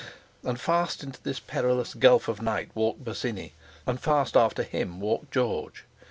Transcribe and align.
And 0.41 0.59
fast 0.59 1.03
into 1.03 1.21
this 1.21 1.39
perilous 1.39 1.93
gulf 1.93 2.27
of 2.27 2.41
night 2.41 2.71
walked 2.73 3.03
Bosinney, 3.03 3.53
and 3.85 3.99
fast 4.01 4.35
after 4.35 4.63
him 4.63 4.99
walked 4.99 5.29
George. 5.31 5.83